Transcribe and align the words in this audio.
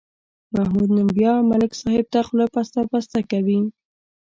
محمود 0.53 0.89
نن 0.95 1.07
بیا 1.17 1.33
ملک 1.51 1.71
صاحب 1.81 2.05
ته 2.13 2.19
خوله 2.27 2.45
پسته 2.53 2.79
پسته 2.91 3.19
کوي. 3.31 3.59